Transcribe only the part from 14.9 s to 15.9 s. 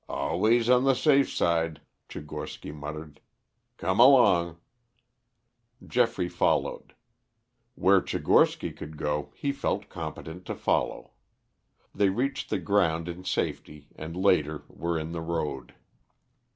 in the road.